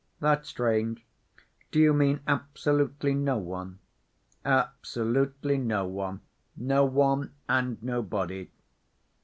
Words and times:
"That's 0.19 0.49
strange. 0.49 1.05
Do 1.69 1.79
you 1.79 1.93
mean 1.93 2.21
absolutely 2.27 3.13
no 3.13 3.37
one?" 3.37 3.77
"Absolutely 4.43 5.59
no 5.59 5.85
one. 5.85 6.21
No 6.57 6.85
one 6.85 7.35
and 7.47 7.83
nobody." 7.83 8.49